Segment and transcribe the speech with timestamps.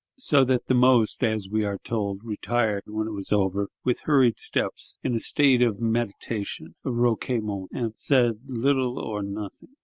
[0.17, 4.39] So that the most, as we are told, retired, when it was over, with hurried
[4.39, 9.75] steps, "in a state of meditation (recueillement)," and said little or nothing.